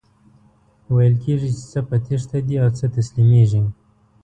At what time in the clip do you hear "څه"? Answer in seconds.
1.71-1.79, 2.77-2.85